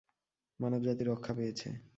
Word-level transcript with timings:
মানবজাতি 0.59 1.03
রক্ষা 1.03 1.33
পেয়েছে। 1.33 1.67